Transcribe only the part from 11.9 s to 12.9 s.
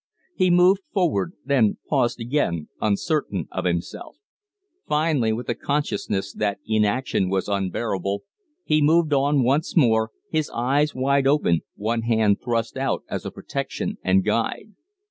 hand thrust